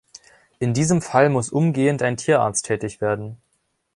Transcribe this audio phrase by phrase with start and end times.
[0.57, 3.37] In diesem Fall muss umgehend ein Tierarzt tätig werden.